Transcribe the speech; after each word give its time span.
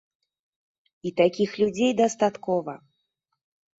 І 1.09 1.11
такіх 1.21 1.49
людзей 1.65 1.91
дастаткова! 2.03 2.73